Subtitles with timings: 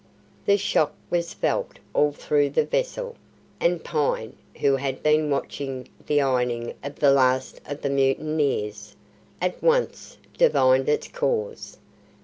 [0.47, 3.17] The shock was felt all through the vessel,
[3.59, 8.95] and Pine, who had been watching the ironing of the last of the mutineers,
[9.39, 11.77] at once divined its cause.